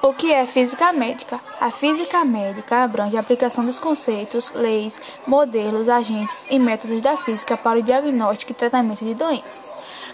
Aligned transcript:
O 0.00 0.12
que 0.12 0.32
é 0.32 0.46
física 0.46 0.92
médica? 0.92 1.40
A 1.60 1.72
física 1.72 2.24
médica 2.24 2.84
abrange 2.84 3.16
a 3.16 3.20
aplicação 3.20 3.64
dos 3.64 3.80
conceitos, 3.80 4.52
leis, 4.54 5.00
modelos, 5.26 5.88
agentes 5.88 6.46
e 6.48 6.56
métodos 6.56 7.02
da 7.02 7.16
física 7.16 7.56
para 7.56 7.80
o 7.80 7.82
diagnóstico 7.82 8.52
e 8.52 8.54
tratamento 8.54 9.04
de 9.04 9.14
doenças. 9.14 9.68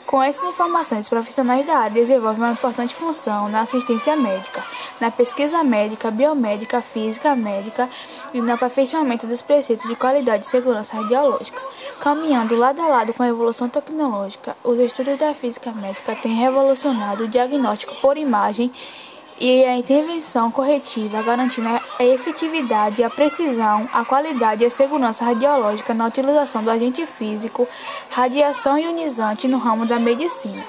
Com 0.06 0.22
essas 0.22 0.48
informações, 0.48 1.08
profissionais 1.08 1.66
da 1.66 1.76
área 1.76 1.90
desenvolvem 1.90 2.42
uma 2.42 2.52
importante 2.52 2.94
função 2.94 3.48
na 3.48 3.62
assistência 3.62 4.14
médica, 4.16 4.62
na 5.00 5.10
pesquisa 5.10 5.62
médica, 5.64 6.10
biomédica, 6.10 6.80
física 6.80 7.34
médica 7.34 7.88
e 8.32 8.40
no 8.40 8.52
aperfeiçoamento 8.52 9.26
dos 9.26 9.42
preceitos 9.42 9.88
de 9.88 9.96
qualidade 9.96 10.44
e 10.44 10.48
segurança 10.48 10.96
radiológica. 10.96 11.60
Caminhando 12.00 12.54
lado 12.54 12.80
a 12.80 12.86
lado 12.86 13.14
com 13.14 13.22
a 13.22 13.28
evolução 13.28 13.68
tecnológica, 13.68 14.56
os 14.62 14.78
estudos 14.78 15.18
da 15.18 15.32
física 15.32 15.72
médica 15.72 16.14
têm 16.16 16.34
revolucionado 16.34 17.24
o 17.24 17.28
diagnóstico 17.28 17.94
por 17.96 18.16
imagem 18.16 18.70
e 19.40 19.64
a 19.64 19.76
intervenção 19.76 20.50
corretiva, 20.50 21.22
garantindo 21.22 21.68
a 21.68 22.04
efetividade, 22.04 23.02
a 23.02 23.10
precisão, 23.10 23.88
a 23.92 24.04
qualidade 24.04 24.62
e 24.62 24.66
a 24.66 24.70
segurança 24.70 25.24
radiológica 25.24 25.92
na 25.92 26.06
utilização 26.06 26.62
do 26.62 26.70
agente 26.70 27.04
físico, 27.06 27.68
radiação 28.10 28.78
ionizante 28.78 29.48
no 29.48 29.58
ramo 29.58 29.86
da 29.86 29.98
medicina. 29.98 30.64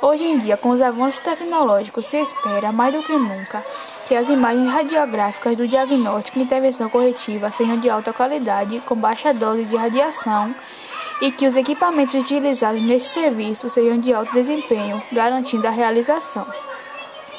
Hoje 0.00 0.24
em 0.24 0.38
dia, 0.38 0.56
com 0.56 0.70
os 0.70 0.82
avanços 0.82 1.20
tecnológicos, 1.20 2.06
se 2.06 2.18
espera 2.18 2.70
mais 2.70 2.94
do 2.94 3.02
que 3.02 3.12
nunca 3.12 3.64
que 4.06 4.14
as 4.14 4.28
imagens 4.28 4.70
radiográficas 4.70 5.56
do 5.56 5.66
diagnóstico 5.66 6.38
e 6.38 6.42
intervenção 6.42 6.88
corretiva 6.88 7.50
sejam 7.50 7.78
de 7.78 7.90
alta 7.90 8.12
qualidade, 8.12 8.80
com 8.80 8.94
baixa 8.94 9.34
dose 9.34 9.64
de 9.64 9.74
radiação, 9.74 10.54
e 11.20 11.32
que 11.32 11.46
os 11.46 11.56
equipamentos 11.56 12.14
utilizados 12.14 12.86
neste 12.86 13.08
serviço 13.12 13.68
sejam 13.68 13.98
de 13.98 14.12
alto 14.12 14.32
desempenho, 14.32 15.02
garantindo 15.12 15.66
a 15.66 15.70
realização. 15.70 16.46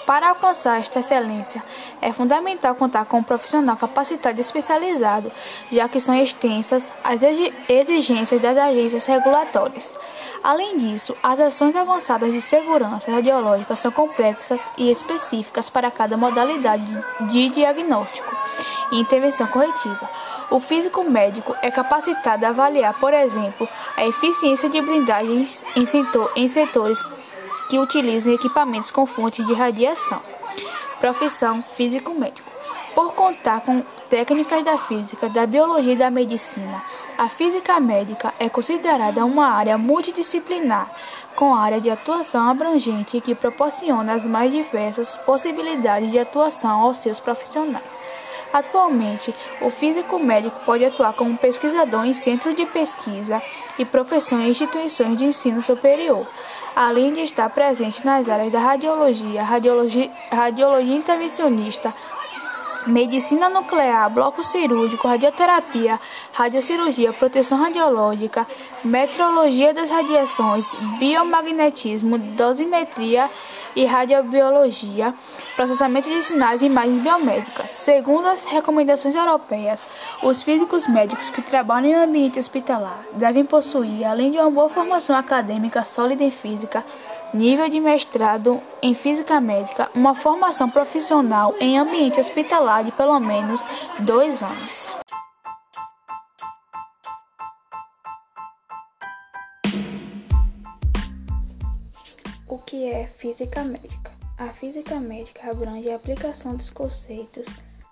Para 0.07 0.29
alcançar 0.29 0.79
esta 0.79 1.01
excelência, 1.01 1.61
é 2.01 2.13
fundamental 2.13 2.73
contar 2.75 3.03
com 3.03 3.17
um 3.17 3.23
profissional 3.23 3.75
capacitado 3.75 4.37
e 4.37 4.41
especializado, 4.41 5.29
já 5.69 5.89
que 5.89 5.99
são 5.99 6.15
extensas 6.15 6.93
as 7.03 7.21
exigências 7.67 8.41
das 8.41 8.57
agências 8.57 9.05
regulatórias. 9.05 9.93
Além 10.41 10.77
disso, 10.77 11.13
as 11.21 11.41
ações 11.41 11.75
avançadas 11.75 12.31
de 12.31 12.39
segurança 12.39 13.11
radiológica 13.11 13.75
são 13.75 13.91
complexas 13.91 14.61
e 14.77 14.89
específicas 14.89 15.69
para 15.69 15.91
cada 15.91 16.15
modalidade 16.15 16.85
de 17.29 17.49
diagnóstico 17.49 18.33
e 18.93 19.01
intervenção 19.01 19.45
corretiva. 19.47 20.09
O 20.49 20.61
físico 20.61 21.03
médico 21.03 21.53
é 21.61 21.69
capacitado 21.69 22.45
a 22.45 22.49
avaliar, 22.49 22.93
por 22.97 23.13
exemplo, 23.13 23.67
a 23.97 24.07
eficiência 24.07 24.69
de 24.69 24.81
blindagens 24.81 25.61
em, 25.75 25.85
setor, 25.85 26.31
em 26.37 26.47
setores 26.47 27.03
que 27.69 27.79
utilizam 27.79 28.33
equipamentos 28.33 28.91
com 28.91 29.05
fontes 29.05 29.45
de 29.45 29.53
radiação. 29.53 30.21
Profissão 30.99 31.61
físico-médico. 31.61 32.49
Por 32.95 33.13
contar 33.13 33.61
com 33.61 33.83
técnicas 34.09 34.63
da 34.63 34.77
física, 34.77 35.29
da 35.29 35.45
biologia 35.45 35.93
e 35.93 35.97
da 35.97 36.09
medicina, 36.09 36.83
a 37.17 37.29
física 37.29 37.79
médica 37.79 38.33
é 38.39 38.49
considerada 38.49 39.23
uma 39.25 39.47
área 39.47 39.77
multidisciplinar, 39.77 40.89
com 41.35 41.53
área 41.53 41.79
de 41.79 41.91
atuação 41.91 42.49
abrangente 42.49 43.21
que 43.21 43.35
proporciona 43.35 44.13
as 44.13 44.25
mais 44.25 44.51
diversas 44.51 45.15
possibilidades 45.17 46.09
de 46.09 46.17
atuação 46.17 46.81
aos 46.81 46.97
seus 46.97 47.19
profissionais. 47.19 48.01
Atualmente, 48.51 49.33
o 49.61 49.69
físico 49.69 50.17
médico 50.19 50.59
pode 50.65 50.85
atuar 50.85 51.13
como 51.13 51.37
pesquisador 51.37 52.05
em 52.05 52.13
centros 52.13 52.55
de 52.55 52.65
pesquisa 52.65 53.41
e 53.77 53.85
professor 53.85 54.39
em 54.39 54.49
instituições 54.49 55.17
de 55.17 55.25
ensino 55.25 55.61
superior, 55.61 56.25
além 56.75 57.13
de 57.13 57.21
estar 57.21 57.49
presente 57.49 58.05
nas 58.05 58.29
áreas 58.29 58.51
da 58.51 58.59
radiologia, 58.59 59.43
radiologia, 59.43 60.09
radiologia 60.31 60.95
intervencionista, 60.95 61.93
medicina 62.87 63.49
nuclear, 63.49 64.09
bloco 64.09 64.43
cirúrgico, 64.43 65.07
radioterapia, 65.07 65.99
radiocirurgia, 66.33 67.13
proteção 67.13 67.59
radiológica, 67.59 68.47
metrologia 68.83 69.73
das 69.73 69.89
radiações, 69.89 70.73
biomagnetismo, 70.99 72.17
dosimetria 72.17 73.29
e 73.75 73.85
radiobiologia, 73.85 75.13
processamento 75.55 76.09
de 76.09 76.23
sinais 76.23 76.61
e 76.61 76.65
imagens 76.65 77.03
biomédicas. 77.03 77.69
Segundo 77.69 78.27
as 78.27 78.43
recomendações 78.45 79.13
europeias, 79.13 79.89
os 80.23 80.41
físicos 80.41 80.87
médicos 80.87 81.29
que 81.29 81.43
trabalham 81.43 81.91
em 81.91 81.95
ambiente 81.95 82.39
hospitalar 82.39 83.03
devem 83.13 83.45
possuir, 83.45 84.05
além 84.05 84.31
de 84.31 84.37
uma 84.39 84.49
boa 84.49 84.69
formação 84.69 85.15
acadêmica 85.15 85.85
sólida 85.85 86.23
em 86.23 86.31
física, 86.31 86.83
nível 87.33 87.69
de 87.69 87.79
mestrado 87.79 88.61
em 88.81 88.93
física 88.93 89.39
médica, 89.39 89.89
uma 89.93 90.15
formação 90.15 90.69
profissional 90.69 91.53
em 91.59 91.77
ambiente 91.77 92.19
hospitalar 92.19 92.83
de 92.83 92.91
pelo 92.91 93.19
menos 93.19 93.61
dois 93.99 94.41
anos. 94.41 94.95
O 102.47 102.57
que 102.59 102.89
é 102.89 103.07
física 103.07 103.63
médica? 103.63 104.11
A 104.37 104.49
física 104.49 104.99
médica 104.99 105.49
abrange 105.49 105.89
a 105.89 105.95
aplicação 105.95 106.55
dos 106.55 106.69
conceitos, 106.69 107.47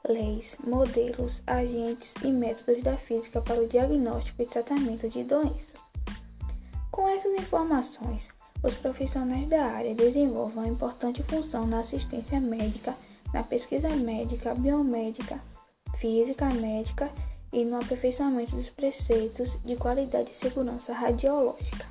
leis, 0.07 0.55
modelos, 0.65 1.41
agentes 1.47 2.13
e 2.23 2.27
métodos 2.27 2.83
da 2.83 2.95
física 2.95 3.41
para 3.41 3.61
o 3.61 3.67
diagnóstico 3.67 4.41
e 4.41 4.45
tratamento 4.45 5.09
de 5.09 5.23
doenças. 5.23 5.81
Com 6.91 7.09
essas 7.09 7.33
informações, 7.33 8.29
os 8.65 8.73
profissionais 8.73 9.45
da 9.45 9.63
área 9.63 9.93
desenvolvem 9.93 10.57
uma 10.57 10.67
importante 10.67 11.21
função 11.21 11.67
na 11.67 11.81
assistência 11.81 12.39
médica, 12.39 12.95
na 13.31 13.43
pesquisa 13.43 13.89
médica, 13.89 14.55
biomédica, 14.55 15.39
física 15.99 16.49
médica 16.55 17.11
e 17.53 17.63
no 17.63 17.77
aperfeiçoamento 17.77 18.55
dos 18.55 18.69
preceitos 18.69 19.55
de 19.61 19.75
qualidade 19.75 20.31
e 20.31 20.35
segurança 20.35 20.93
radiológica. 20.93 21.85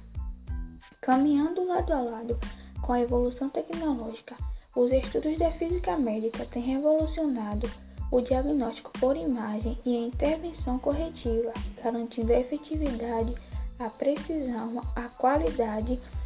Caminhando 1.00 1.64
lado 1.64 1.92
a 1.92 2.00
lado 2.00 2.38
com 2.82 2.92
a 2.92 3.00
evolução 3.00 3.48
tecnológica, 3.48 4.34
os 4.74 4.90
estudos 4.90 5.38
da 5.38 5.52
física 5.52 5.96
médica 5.96 6.44
têm 6.46 6.62
revolucionado 6.62 7.70
o 8.10 8.20
diagnóstico 8.20 8.90
por 8.98 9.16
imagem 9.16 9.78
e 9.86 9.96
a 9.96 10.00
intervenção 10.00 10.76
corretiva, 10.78 11.52
garantindo 11.82 12.32
a 12.32 12.40
efetividade, 12.40 13.32
a 13.78 13.88
precisão, 13.88 14.82
a 14.96 15.02
qualidade 15.02 15.94
e 15.94 16.23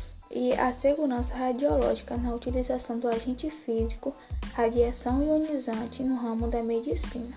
a 0.59 0.73
segurança 0.73 1.35
radiológica 1.35 2.17
na 2.17 2.35
utilização 2.35 2.99
do 2.99 3.09
agente 3.09 3.51
físico 3.51 4.15
radiação 4.55 5.23
ionizante 5.23 6.03
no 6.03 6.17
ramo 6.17 6.49
da 6.49 6.63
medicina. 6.63 7.35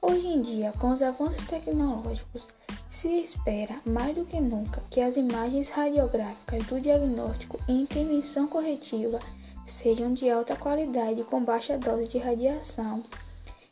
Hoje 0.00 0.26
em 0.26 0.42
dia, 0.42 0.72
com 0.80 0.90
os 0.90 1.02
avanços 1.02 1.46
tecnológicos, 1.46 2.48
se 2.90 3.08
espera 3.08 3.80
mais 3.84 4.14
do 4.16 4.24
que 4.24 4.40
nunca 4.40 4.82
que 4.90 5.00
as 5.00 5.16
imagens 5.16 5.68
radiográficas 5.68 6.66
do 6.66 6.80
diagnóstico 6.80 7.58
e 7.68 7.72
intervenção 7.72 8.46
corretiva 8.48 9.18
sejam 9.66 10.12
de 10.12 10.28
alta 10.28 10.56
qualidade 10.56 11.22
com 11.24 11.44
baixa 11.44 11.78
dose 11.78 12.08
de 12.08 12.18
radiação 12.18 13.04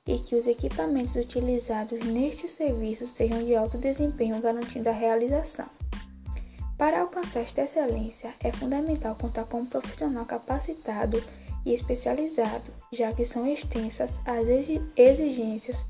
e 0.07 0.19
que 0.19 0.37
os 0.37 0.47
equipamentos 0.47 1.17
utilizados 1.17 2.05
neste 2.05 2.49
serviço 2.49 3.07
sejam 3.09 3.45
de 3.45 3.55
alto 3.55 3.77
desempenho, 3.77 4.41
garantindo 4.41 4.89
a 4.89 4.93
realização. 4.93 5.80
Para 6.81 7.03
alcançar 7.03 7.41
esta 7.41 7.61
excelência, 7.61 8.33
é 8.43 8.51
fundamental 8.51 9.15
contar 9.15 9.45
com 9.45 9.61
um 9.61 9.67
profissional 9.67 10.25
capacitado 10.25 11.23
e 11.63 11.75
especializado, 11.75 12.73
já 12.91 13.13
que 13.13 13.27
são 13.27 13.47
extensas 13.47 14.19
as 14.25 14.49
exigências 14.97 15.85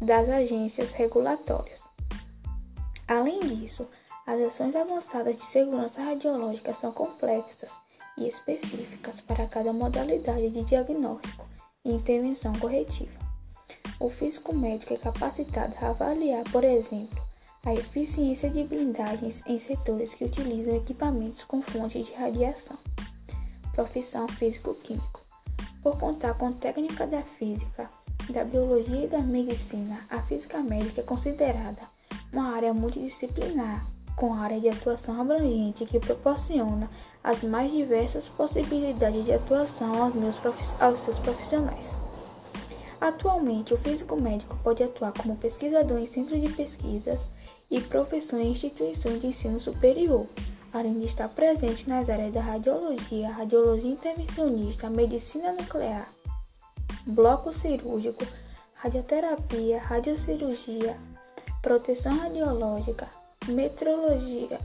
das 0.00 0.28
agências 0.28 0.90
regulatórias. 0.90 1.80
Além 3.06 3.38
disso, 3.38 3.88
as 4.26 4.40
ações 4.40 4.74
avançadas 4.74 5.36
de 5.36 5.42
segurança 5.42 6.02
radiológica 6.02 6.74
são 6.74 6.90
complexas 6.90 7.72
e 8.18 8.26
específicas 8.26 9.20
para 9.20 9.46
cada 9.46 9.72
modalidade 9.72 10.50
de 10.50 10.64
diagnóstico 10.64 11.46
e 11.84 11.92
intervenção 11.92 12.52
corretiva. 12.54 13.16
O 14.00 14.10
físico 14.10 14.52
médico 14.56 14.92
é 14.92 14.96
capacitado 14.96 15.72
a 15.80 15.90
avaliar, 15.90 16.42
por 16.50 16.64
exemplo, 16.64 17.33
a 17.64 17.72
eficiência 17.72 18.50
de 18.50 18.62
blindagens 18.62 19.42
em 19.46 19.58
setores 19.58 20.12
que 20.12 20.24
utilizam 20.24 20.76
equipamentos 20.76 21.44
com 21.44 21.62
fontes 21.62 22.06
de 22.06 22.12
radiação. 22.12 22.76
Profissão 23.72 24.28
físico-químico. 24.28 25.20
Por 25.82 25.98
contar 25.98 26.34
com 26.34 26.52
técnica 26.52 27.06
da 27.06 27.22
física, 27.22 27.88
da 28.30 28.44
biologia 28.44 29.04
e 29.04 29.08
da 29.08 29.20
medicina, 29.20 30.06
a 30.10 30.20
física 30.22 30.58
médica 30.58 31.00
é 31.00 31.04
considerada 31.04 31.82
uma 32.32 32.54
área 32.54 32.74
multidisciplinar, 32.74 33.86
com 34.16 34.34
área 34.34 34.60
de 34.60 34.68
atuação 34.68 35.20
abrangente 35.20 35.86
que 35.86 35.98
proporciona 35.98 36.88
as 37.22 37.42
mais 37.42 37.72
diversas 37.72 38.28
possibilidades 38.28 39.24
de 39.24 39.32
atuação 39.32 40.02
aos, 40.02 40.14
meus 40.14 40.38
aos 40.80 41.00
seus 41.00 41.18
profissionais. 41.18 41.98
Atualmente, 43.00 43.74
o 43.74 43.78
físico 43.78 44.20
médico 44.20 44.58
pode 44.62 44.82
atuar 44.82 45.12
como 45.12 45.36
pesquisador 45.36 45.98
em 45.98 46.06
centros 46.06 46.40
de 46.40 46.48
pesquisas 46.52 47.26
e 47.70 47.80
professor 47.80 48.40
em 48.40 48.52
instituições 48.52 49.20
de 49.20 49.26
ensino 49.26 49.58
superior, 49.58 50.26
além 50.72 51.00
de 51.00 51.06
estar 51.06 51.28
presente 51.28 51.88
nas 51.88 52.08
áreas 52.08 52.32
da 52.32 52.40
radiologia, 52.40 53.30
radiologia 53.30 53.90
intervencionista, 53.90 54.88
medicina 54.88 55.52
nuclear, 55.52 56.08
bloco 57.06 57.52
cirúrgico, 57.52 58.24
radioterapia, 58.74 59.80
radiocirurgia, 59.80 60.96
proteção 61.62 62.16
radiológica, 62.18 63.08
metrologia 63.48 64.58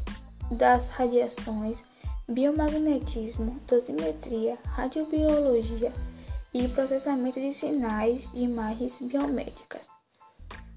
das 0.51 0.87
radiações, 0.87 1.81
biomagnetismo, 2.27 3.55
dosimetria, 3.67 4.57
radiobiologia 4.65 5.91
e 6.53 6.67
processamento 6.69 7.39
de 7.39 7.53
sinais 7.53 8.31
de 8.31 8.39
imagens 8.39 8.99
biomédicas. 8.99 9.87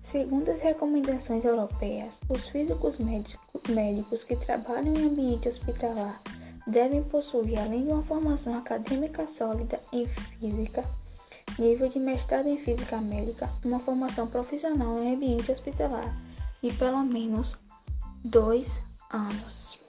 Segundo 0.03 0.51
as 0.51 0.61
recomendações 0.61 1.45
europeias, 1.45 2.19
os 2.29 2.49
físicos 2.49 2.99
médicos 2.99 4.25
que 4.25 4.37
trabalham 4.37 4.95
em 4.95 5.07
ambiente 5.07 5.49
hospitalar 5.49 6.21
devem 6.67 7.03
possuir, 7.03 7.59
além 7.59 7.87
de 7.87 7.93
uma 7.93 8.03
formação 8.03 8.55
acadêmica 8.57 9.27
sólida 9.29 9.81
em 9.93 10.07
física, 10.07 10.85
nível 11.59 11.89
de 11.89 11.99
mestrado 11.99 12.49
em 12.49 12.59
física 12.59 13.01
médica, 13.01 13.49
uma 13.65 13.79
formação 13.79 14.27
profissional 14.27 15.03
em 15.03 15.15
ambiente 15.15 15.51
hospitalar 15.51 16.17
de 16.63 16.73
pelo 16.75 17.03
menos 17.03 17.57
dois 18.25 18.83
anos. 19.11 19.82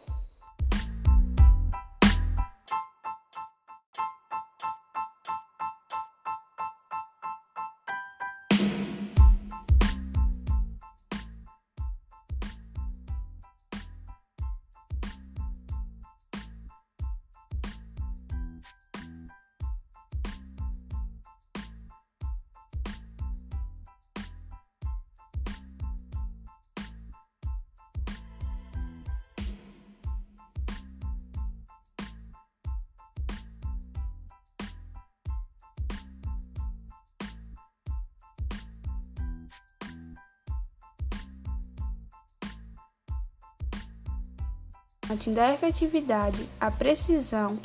Da 45.15 45.53
efetividade, 45.53 46.49
a 46.59 46.71
precisão, 46.71 47.59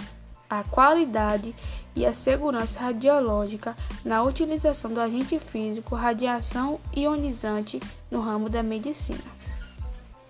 a 0.49 0.63
qualidade 0.65 1.55
e 1.95 2.07
a 2.07 2.15
segurança 2.15 2.79
radiológica 2.79 3.77
na 4.05 4.23
utilização 4.23 4.93
do 4.93 5.01
agente 5.01 5.39
físico 5.39 5.95
radiação 5.95 6.79
ionizante 6.97 7.81
no 8.11 8.21
ramo 8.21 8.49
da 8.49 8.63
medicina. 8.63 9.19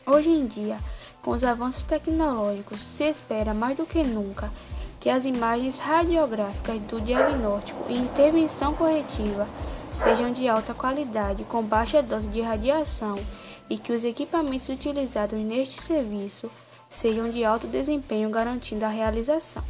Hoje 0.06 0.30
em 0.30 0.46
dia, 0.46 0.78
com 1.22 1.32
os 1.32 1.44
avanços 1.44 1.82
tecnológicos, 1.82 2.80
se 2.80 3.04
espera 3.04 3.52
mais 3.52 3.76
do 3.76 3.84
que 3.84 4.02
nunca 4.02 4.50
que 4.98 5.10
as 5.10 5.24
imagens 5.24 5.78
radiográficas 5.78 6.80
do 6.82 7.00
diagnóstico 7.00 7.84
e 7.88 7.98
intervenção 7.98 8.74
corretiva 8.74 9.46
sejam 9.90 10.32
de 10.32 10.48
alta 10.48 10.74
qualidade 10.74 11.44
com 11.44 11.62
baixa 11.62 12.02
dose 12.02 12.28
de 12.28 12.40
radiação 12.40 13.16
e 13.70 13.76
que 13.76 13.92
os 13.92 14.04
equipamentos 14.04 14.68
utilizados 14.68 15.38
neste 15.38 15.80
serviço 15.82 16.50
sejam 16.88 17.30
de 17.30 17.44
alto 17.44 17.66
desempenho, 17.66 18.30
garantindo 18.30 18.84
a 18.84 18.88
realização. 18.88 19.62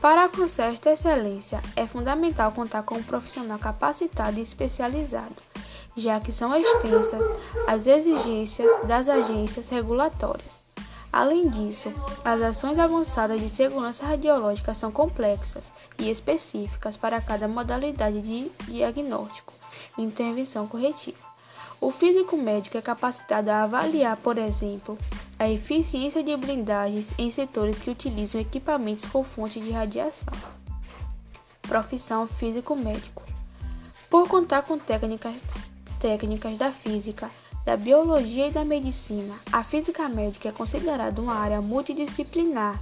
Para 0.00 0.24
alcançar 0.24 0.72
esta 0.72 0.90
excelência, 0.90 1.62
é 1.76 1.86
fundamental 1.86 2.50
contar 2.52 2.82
com 2.82 2.96
um 2.96 3.02
profissional 3.02 3.58
capacitado 3.58 4.38
e 4.38 4.42
especializado, 4.42 5.36
já 5.96 6.18
que 6.20 6.32
são 6.32 6.54
extensas 6.54 7.22
as 7.68 7.86
exigências 7.86 8.68
das 8.86 9.08
agências 9.08 9.68
regulatórias. 9.68 10.60
Além 11.12 11.48
disso, 11.48 11.92
as 12.24 12.40
ações 12.40 12.78
avançadas 12.78 13.40
de 13.40 13.50
segurança 13.50 14.06
radiológica 14.06 14.74
são 14.74 14.90
complexas 14.90 15.70
e 15.98 16.10
específicas 16.10 16.96
para 16.96 17.20
cada 17.20 17.46
modalidade 17.46 18.22
de 18.22 18.50
diagnóstico 18.64 19.52
e 19.98 20.02
intervenção 20.02 20.66
corretiva. 20.66 21.18
O 21.78 21.90
físico 21.90 22.36
médico 22.36 22.78
é 22.78 22.80
capacitado 22.80 23.50
a 23.50 23.64
avaliar, 23.64 24.16
por 24.16 24.38
exemplo, 24.38 24.96
a 25.42 25.50
eficiência 25.50 26.22
de 26.22 26.36
blindagens 26.36 27.12
em 27.18 27.28
setores 27.28 27.80
que 27.80 27.90
utilizam 27.90 28.40
equipamentos 28.40 29.04
com 29.06 29.24
fonte 29.24 29.58
de 29.58 29.72
radiação. 29.72 30.32
Profissão 31.62 32.28
físico-médico. 32.28 33.24
Por 34.08 34.28
contar 34.28 34.62
com 34.62 34.78
técnicas, 34.78 35.34
técnicas 35.98 36.56
da 36.56 36.70
física, 36.70 37.28
da 37.64 37.76
biologia 37.76 38.46
e 38.46 38.50
da 38.52 38.64
medicina, 38.64 39.34
a 39.52 39.64
física 39.64 40.08
médica 40.08 40.50
é 40.50 40.52
considerada 40.52 41.20
uma 41.20 41.34
área 41.34 41.60
multidisciplinar, 41.60 42.80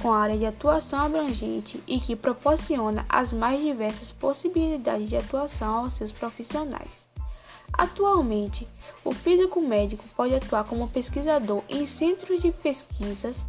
com 0.00 0.12
área 0.12 0.36
de 0.36 0.46
atuação 0.46 0.98
abrangente 0.98 1.80
e 1.86 2.00
que 2.00 2.16
proporciona 2.16 3.06
as 3.08 3.32
mais 3.32 3.62
diversas 3.62 4.10
possibilidades 4.10 5.08
de 5.08 5.16
atuação 5.16 5.84
aos 5.84 5.94
seus 5.94 6.10
profissionais. 6.10 7.11
Atualmente, 7.72 8.68
o 9.04 9.12
físico 9.12 9.60
médico 9.60 10.04
pode 10.16 10.34
atuar 10.34 10.64
como 10.64 10.88
pesquisador 10.88 11.62
em 11.68 11.86
centros 11.86 12.42
de 12.42 12.52
pesquisas 12.52 13.44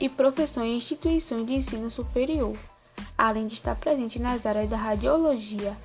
e 0.00 0.08
professor 0.08 0.64
em 0.64 0.76
instituições 0.76 1.46
de 1.46 1.54
ensino 1.54 1.90
superior, 1.90 2.56
além 3.16 3.46
de 3.46 3.54
estar 3.54 3.76
presente 3.76 4.18
nas 4.18 4.44
áreas 4.46 4.68
da 4.68 4.76
radiologia, 4.76 5.76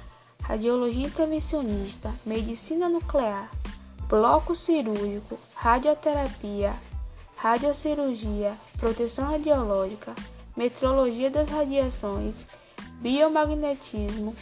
radiologia 0.41 1.05
intervencionista, 1.05 2.13
medicina 2.25 2.89
nuclear, 2.89 3.49
bloco 4.07 4.55
cirúrgico, 4.55 5.37
radioterapia, 5.53 6.73
radiocirurgia, 7.35 8.53
proteção 8.77 9.25
radiológica, 9.25 10.13
metrologia 10.55 11.29
das 11.29 11.49
radiações, 11.49 12.35
biomagnetismo, 12.99 14.35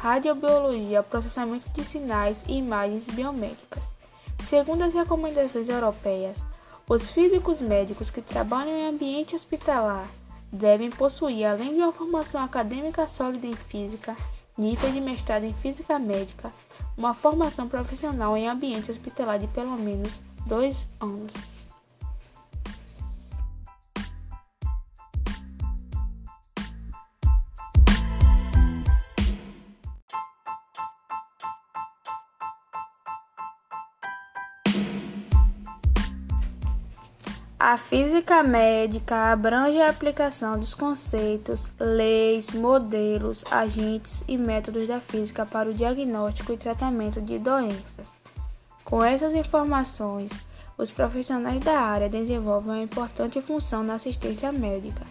radiobiologia, 0.00 1.02
processamento 1.02 1.68
de 1.74 1.84
sinais 1.84 2.38
e 2.48 2.54
imagens 2.54 3.04
biomédicas. 3.04 3.82
Segundo 4.48 4.82
as 4.82 4.94
recomendações 4.94 5.68
europeias, 5.68 6.42
os 6.88 7.10
físicos 7.10 7.60
médicos 7.60 8.10
que 8.10 8.22
trabalham 8.22 8.74
em 8.74 8.88
ambiente 8.88 9.36
hospitalar 9.36 10.08
devem 10.50 10.88
possuir, 10.88 11.44
além 11.44 11.74
de 11.74 11.82
uma 11.82 11.92
formação 11.92 12.42
acadêmica 12.42 13.06
sólida 13.06 13.46
em 13.46 13.52
física, 13.52 14.16
nível 14.56 14.90
de 14.90 15.02
mestrado 15.02 15.44
em 15.44 15.52
física 15.52 15.98
médica, 15.98 16.50
uma 16.96 17.12
formação 17.12 17.68
profissional 17.68 18.34
em 18.38 18.48
ambiente 18.48 18.90
hospitalar 18.90 19.38
de 19.38 19.48
pelo 19.48 19.76
menos 19.76 20.22
dois 20.46 20.86
anos. 20.98 21.59
A 37.62 37.76
física 37.76 38.42
médica 38.42 39.30
abrange 39.30 39.78
a 39.82 39.90
aplicação 39.90 40.58
dos 40.58 40.72
conceitos, 40.72 41.68
leis, 41.78 42.50
modelos, 42.52 43.44
agentes 43.50 44.24
e 44.26 44.38
métodos 44.38 44.88
da 44.88 44.98
física 44.98 45.44
para 45.44 45.68
o 45.68 45.74
diagnóstico 45.74 46.54
e 46.54 46.56
tratamento 46.56 47.20
de 47.20 47.38
doenças. 47.38 48.08
Com 48.82 49.04
essas 49.04 49.34
informações, 49.34 50.30
os 50.78 50.90
profissionais 50.90 51.62
da 51.62 51.78
área 51.78 52.08
desenvolvem 52.08 52.70
uma 52.70 52.82
importante 52.82 53.42
função 53.42 53.82
na 53.82 53.96
assistência 53.96 54.50
médica, 54.50 55.04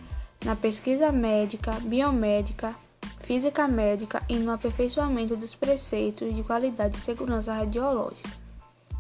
na 0.44 0.56
pesquisa 0.56 1.12
médica, 1.12 1.74
biomédica, 1.82 2.74
física 3.22 3.68
médica 3.68 4.24
e 4.28 4.38
no 4.38 4.52
aperfeiçoamento 4.52 5.36
dos 5.36 5.54
preceitos 5.54 6.34
de 6.34 6.42
qualidade 6.42 6.98
e 6.98 7.02
segurança 7.02 7.54
radiológica, 7.54 8.28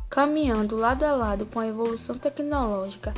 caminhando 0.07 0.77
lado 0.77 1.03
a 1.03 1.13
lado 1.13 1.47
com 1.47 1.59
a 1.59 1.65
evolução 1.65 2.15
tecnológica 2.15 3.11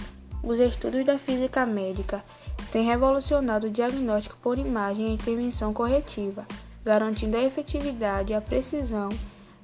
os 0.44 0.60
estudos 0.60 1.06
da 1.06 1.20
física 1.20 1.66
médica 1.66 2.24
têm 2.72 2.86
revolucionado 2.86 3.68
o 3.68 3.70
diagnóstico 3.70 4.38
por 4.42 4.58
imagem 4.58 5.08
e 5.08 5.14
intervenção 5.14 5.74
corretiva, 5.74 6.46
garantindo 6.84 7.38
a 7.38 7.44
efetividade, 7.44 8.34
a 8.34 8.42
precisão, 8.42 9.10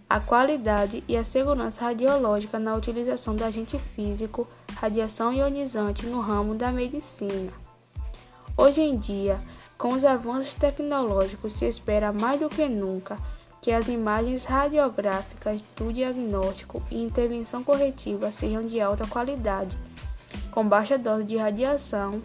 a 0.10 0.19
qualidade 0.19 1.03
e 1.07 1.17
a 1.17 1.24
segurança 1.24 1.81
radiológica 1.81 2.60
na 2.60 2.75
utilização 2.75 3.36
do 3.36 3.43
agente 3.43 3.79
físico, 3.96 4.48
radiação 4.75 5.34
ionizante 5.34 6.05
no 6.05 6.22
ramo 6.22 6.53
da 6.53 6.72
medicina. 6.72 7.51
Hoje 8.55 8.81
em 8.81 8.98
dia, 8.98 9.39
com 9.77 9.89
os 9.89 10.05
avanços 10.05 10.53
tecnológicos, 10.53 11.53
se 11.53 11.65
espera 11.65 12.12
mais 12.12 12.39
do 12.39 12.50
que 12.50 12.67
nunca 12.67 13.17
que 13.62 13.72
as 13.72 13.88
imagens 13.88 14.46
radiográficas 14.46 15.62
do 15.75 15.91
diagnóstico 15.91 16.81
e 16.89 17.01
intervenção 17.01 17.63
corretiva 17.63 18.31
sejam 18.31 18.65
de 18.65 18.79
alta 18.79 19.05
qualidade 19.07 19.77
com 20.58 20.68
baixa 20.68 20.98
dose 20.98 21.24
de 21.24 21.38
radiação 21.38 22.20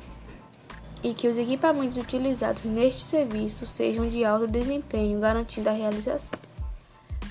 e 1.03 1.13
que 1.13 1.29
os 1.29 1.37
equipamentos 1.37 1.99
utilizados 1.99 2.65
neste 2.65 3.05
serviço 3.05 3.67
sejam 3.67 4.09
de 4.09 4.25
alto 4.25 4.47
desempenho, 4.47 5.21
garantindo 5.21 5.69
a 5.69 5.73
realização. 5.73 6.39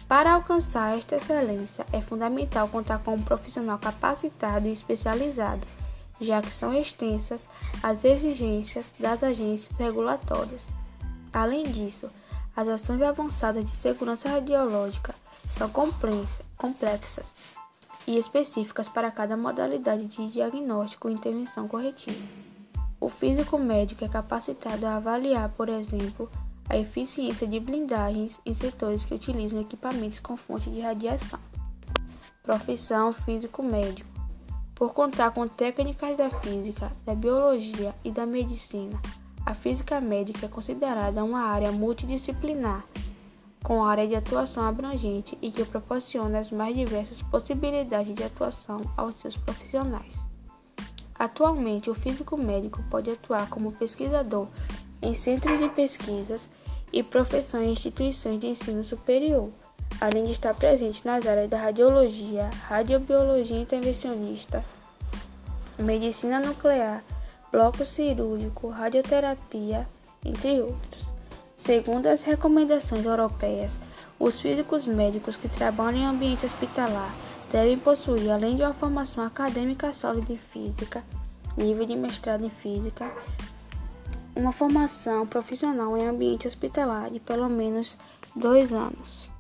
Para 0.08 0.34
alcançar 0.34 0.96
esta 0.96 1.16
excelência, 1.16 1.88
é 1.92 2.02
fundamental 2.02 2.68
contar 2.68 3.00
com 3.00 3.16
um 3.16 3.24
profissional 3.24 3.80
capacitado 3.80 4.68
e 4.68 4.74
especializado, 4.74 5.66
já 6.20 6.40
que 6.40 6.52
são 6.52 6.72
extensas 6.72 7.50
as 7.82 8.06
exigências 8.06 8.86
das 9.00 9.24
agências 9.24 9.76
regulatórias. 9.80 10.68
Além 11.34 11.64
disso, 11.64 12.12
as 12.56 12.68
ações 12.68 13.02
avançadas 13.02 13.66
de 13.66 13.76
segurança 13.76 14.30
radiológica 14.30 15.16
são 15.50 15.68
complexas 15.68 17.26
e 18.08 18.18
específicas 18.18 18.90
para 18.90 19.12
cada 19.12 19.38
modalidade 19.38 20.06
de 20.06 20.28
diagnóstico 20.28 21.10
e 21.10 21.14
intervenção 21.14 21.68
corretiva. 21.68 22.22
O 23.00 23.10
físico 23.10 23.58
médico 23.58 24.06
é 24.06 24.08
capacitado 24.08 24.86
a 24.86 24.98
avaliar, 24.98 25.50
por 25.50 25.70
exemplo, 25.70 26.30
a 26.70 26.78
eficiência 26.78 27.48
de 27.48 27.60
blindagens 27.60 28.40
em 28.46 28.54
setores 28.54 29.04
que 29.04 29.14
utilizam 29.14 29.60
equipamentos 29.60 30.20
com 30.20 30.38
fonte 30.38 30.70
de 30.70 30.82
radiação. 30.82 31.40
Profissão 32.44 33.12
físico 33.12 33.62
médico. 33.64 34.10
Por 34.76 34.94
contar 34.94 35.32
com 35.32 35.48
técnicas 35.48 36.18
da 36.18 36.30
física, 36.30 36.92
da 37.06 37.14
biologia 37.14 37.94
e 38.04 38.12
da 38.12 38.26
medicina, 38.26 39.00
a 39.46 39.54
física 39.54 40.00
médica 40.00 40.46
é 40.46 40.50
considerada 40.50 41.24
uma 41.24 41.42
área 41.42 41.72
multidisciplinar, 41.72 42.86
com 43.64 43.84
área 43.84 44.08
de 44.08 44.16
atuação 44.16 44.64
abrangente 44.66 45.38
e 45.42 45.52
que 45.52 45.64
proporciona 45.64 46.40
as 46.40 46.52
mais 46.52 46.76
diversas 46.76 47.22
possibilidades 47.22 48.14
de 48.14 48.24
atuação 48.24 48.82
aos 48.98 49.16
seus 49.16 49.38
profissionais. 49.38 50.14
Atualmente, 51.18 51.90
o 51.90 51.94
físico 51.94 52.36
médico 52.36 52.84
pode 52.90 53.12
atuar 53.12 53.48
como 53.50 53.72
pesquisador 53.72 54.48
em 55.02 55.14
centros 55.14 55.60
de 55.60 55.70
pesquisas 55.70 56.50
e 56.92 57.04
professor 57.04 57.62
em 57.62 57.72
instituições 57.74 58.40
de 58.40 58.48
ensino 58.48 58.84
superior, 58.84 59.50
além 60.00 60.26
de 60.26 60.32
estar 60.32 60.56
presente 60.56 61.06
nas 61.06 61.26
áreas 61.26 61.50
da 61.50 61.62
radiologia, 61.62 62.50
radiobiologia 62.68 63.60
intervencionista, 63.60 64.66
medicina 65.78 66.40
nuclear, 66.40 67.04
bloco 67.52 67.86
cirúrgico, 67.86 68.70
radioterapia, 68.70 69.88
entre 70.26 70.62
outros. 70.62 71.11
Segundo 71.72 72.08
as 72.08 72.22
recomendações 72.22 73.06
europeias, 73.06 73.78
os 74.20 74.42
físicos 74.42 74.86
médicos 74.86 75.38
que 75.38 75.48
trabalham 75.48 76.00
em 76.00 76.06
ambiente 76.06 76.46
hospitalar 76.46 77.16
devem 77.50 77.80
possuir, 77.80 78.30
além 78.30 78.58
de 78.58 78.62
uma 78.62 78.74
formação 78.74 79.24
acadêmica 79.24 79.94
sólida 79.94 80.34
em 80.34 80.38
física, 80.38 81.02
nível 81.56 81.86
de 81.86 81.96
mestrado 81.96 82.46
em 82.46 82.50
física, 82.50 83.10
uma 84.36 84.52
formação 84.52 85.26
profissional 85.26 85.98
em 85.98 86.10
ambiente 86.10 86.46
hospitalar 86.46 87.10
de 87.10 87.22
pelo 87.22 87.48
menos 87.48 87.96
dois 88.36 88.74
anos. 88.74 89.31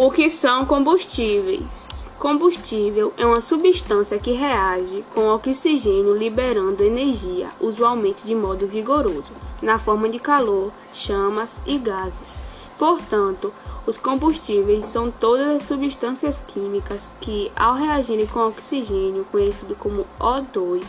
O 0.00 0.12
que 0.12 0.30
são 0.30 0.64
combustíveis? 0.64 2.06
Combustível 2.20 3.12
é 3.16 3.26
uma 3.26 3.40
substância 3.40 4.16
que 4.16 4.30
reage 4.30 5.04
com 5.12 5.26
oxigênio 5.26 6.16
liberando 6.16 6.84
energia, 6.84 7.48
usualmente 7.60 8.24
de 8.24 8.32
modo 8.32 8.64
vigoroso, 8.68 9.32
na 9.60 9.76
forma 9.76 10.08
de 10.08 10.20
calor, 10.20 10.70
chamas 10.94 11.60
e 11.66 11.76
gases. 11.78 12.36
Portanto, 12.78 13.52
os 13.88 13.96
combustíveis 13.96 14.86
são 14.86 15.10
todas 15.10 15.48
as 15.48 15.62
substâncias 15.64 16.40
químicas 16.46 17.10
que, 17.18 17.50
ao 17.56 17.74
reagirem 17.74 18.28
com 18.28 18.46
oxigênio, 18.46 19.26
conhecido 19.32 19.74
como 19.74 20.06
O2, 20.20 20.84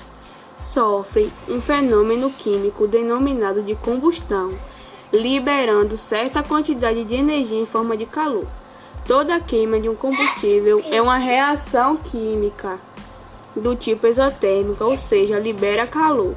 sofrem 0.56 1.32
um 1.48 1.60
fenômeno 1.60 2.30
químico 2.30 2.88
denominado 2.88 3.64
de 3.64 3.74
combustão, 3.74 4.52
liberando 5.12 5.98
certa 5.98 6.44
quantidade 6.44 7.04
de 7.04 7.16
energia 7.16 7.58
em 7.58 7.66
forma 7.66 7.98
de 7.98 8.06
calor. 8.06 8.46
Toda 9.10 9.40
queima 9.40 9.80
de 9.80 9.90
um 9.90 9.96
combustível 9.96 10.84
é 10.86 11.02
uma 11.02 11.18
reação 11.18 11.98
química 11.98 12.80
do 13.56 13.76
tipo 13.76 14.06
exotérmica, 14.06 14.86
ou 14.86 14.96
seja, 14.96 15.40
libera 15.40 15.88
calor. 15.88 16.36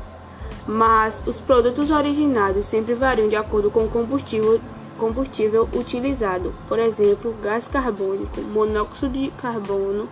Mas 0.67 1.23
os 1.27 1.39
produtos 1.39 1.91
originados 1.91 2.65
sempre 2.65 2.95
variam 2.95 3.29
de 3.29 3.37
acordo 3.37 3.71
com 3.71 3.85
o 3.85 3.91
combustível, 3.91 4.59
combustível 4.97 5.69
utilizado. 5.77 6.55
Por 6.67 6.79
exemplo, 6.79 7.37
gás 7.43 7.67
carbônico, 7.67 8.41
monóxido 8.41 9.19
de 9.19 9.31
carbono, 9.33 10.09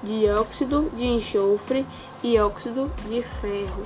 dióxido 0.00 0.88
de 0.94 1.06
enxofre 1.06 1.84
e 2.22 2.38
óxido 2.38 2.92
de 3.08 3.22
ferro. 3.22 3.82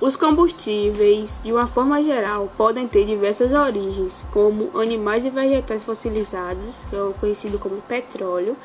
Os 0.00 0.16
combustíveis, 0.16 1.42
de 1.44 1.52
uma 1.52 1.66
forma 1.66 2.02
geral, 2.02 2.50
podem 2.56 2.88
ter 2.88 3.04
diversas 3.04 3.52
origens, 3.52 4.24
como 4.32 4.70
animais 4.80 5.26
e 5.26 5.30
vegetais 5.30 5.82
fossilizados, 5.82 6.82
que 6.88 6.96
é 6.96 7.12
conhecido 7.20 7.58
como 7.58 7.82
petróleo, 7.82 8.56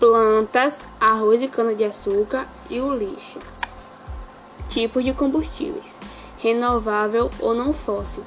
plantas, 0.00 0.80
arroz 0.98 1.42
e 1.42 1.48
cana-de-açúcar 1.48 2.48
e 2.70 2.80
o 2.80 2.90
lixo. 2.90 3.38
Tipos 4.66 5.04
de 5.04 5.12
combustíveis: 5.12 5.98
renovável 6.38 7.28
ou 7.38 7.52
não 7.52 7.74
fóssil. 7.74 8.24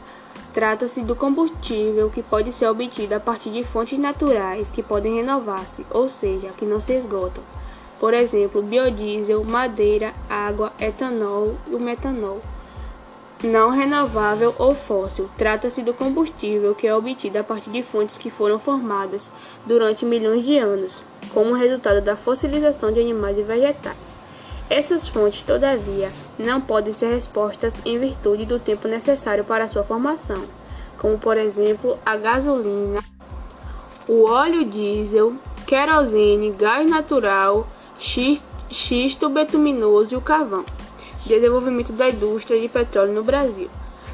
Trata-se 0.53 1.01
do 1.01 1.15
combustível 1.15 2.11
que 2.11 2.21
pode 2.21 2.53
ser 2.53 2.67
obtido 2.67 3.15
a 3.15 3.19
partir 3.19 3.49
de 3.49 3.63
fontes 3.63 3.97
naturais 3.97 4.69
que 4.69 4.83
podem 4.83 5.15
renovar-se, 5.15 5.83
ou 5.89 6.07
seja, 6.07 6.49
que 6.49 6.63
não 6.63 6.79
se 6.79 6.93
esgotam 6.93 7.43
por 8.05 8.13
exemplo, 8.13 8.61
biodiesel, 8.61 9.43
madeira, 9.43 10.13
água, 10.29 10.71
etanol 10.79 11.55
e 11.67 11.73
o 11.73 11.79
metanol. 11.79 12.39
Não 13.43 13.71
renovável 13.71 14.53
ou 14.59 14.75
fóssil, 14.75 15.27
trata-se 15.35 15.81
do 15.81 15.91
combustível 15.91 16.75
que 16.75 16.85
é 16.85 16.93
obtido 16.93 17.39
a 17.39 17.43
partir 17.43 17.71
de 17.71 17.81
fontes 17.81 18.15
que 18.15 18.29
foram 18.29 18.59
formadas 18.59 19.27
durante 19.65 20.05
milhões 20.05 20.43
de 20.43 20.55
anos, 20.55 21.01
como 21.33 21.55
resultado 21.55 21.99
da 21.99 22.15
fossilização 22.15 22.91
de 22.91 22.99
animais 22.99 23.39
e 23.39 23.41
vegetais. 23.41 24.15
Essas 24.69 25.07
fontes, 25.07 25.41
todavia, 25.41 26.11
não 26.37 26.61
podem 26.61 26.93
ser 26.93 27.17
expostas 27.17 27.73
em 27.83 27.97
virtude 27.97 28.45
do 28.45 28.59
tempo 28.59 28.87
necessário 28.87 29.43
para 29.43 29.67
sua 29.67 29.83
formação, 29.83 30.43
como 30.99 31.17
por 31.17 31.37
exemplo 31.37 31.97
a 32.05 32.15
gasolina, 32.15 32.99
o 34.07 34.29
óleo 34.29 34.63
diesel, 34.63 35.33
querosene, 35.65 36.51
gás 36.51 36.87
natural, 36.87 37.67
xisto 37.97 39.29
betuminoso 39.29 40.13
e 40.13 40.17
o 40.17 40.21
carvão. 40.21 40.65
Desenvolvimento 41.25 41.91
da 41.93 42.09
indústria 42.09 42.59
de 42.59 42.67
petróleo 42.67 43.13
no 43.13 43.23
Brasil. 43.23 43.69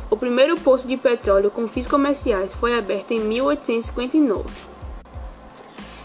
O 0.09 0.17
primeiro 0.17 0.59
poço 0.59 0.87
de 0.87 0.97
petróleo 0.97 1.49
com 1.49 1.67
fins 1.67 1.87
comerciais 1.87 2.53
foi 2.53 2.77
aberto 2.77 3.11
em 3.11 3.19
1859. 3.19 4.43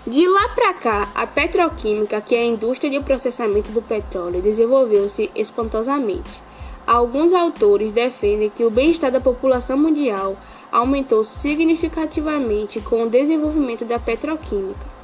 De 0.06 0.28
lá 0.28 0.48
para 0.50 0.74
cá, 0.74 1.08
a 1.14 1.26
petroquímica, 1.26 2.20
que 2.20 2.36
é 2.36 2.40
a 2.40 2.46
indústria 2.46 2.88
de 2.88 3.00
processamento 3.00 3.72
do 3.72 3.82
petróleo, 3.82 4.40
desenvolveu-se 4.40 5.28
espantosamente. 5.34 6.40
Alguns 6.86 7.32
autores 7.32 7.90
defendem 7.92 8.48
que 8.48 8.62
o 8.62 8.70
bem-estar 8.70 9.10
da 9.10 9.20
população 9.20 9.76
mundial 9.76 10.36
aumentou 10.70 11.24
significativamente 11.24 12.80
com 12.80 13.02
o 13.02 13.10
desenvolvimento 13.10 13.84
da 13.84 13.98
petroquímica. 13.98 14.95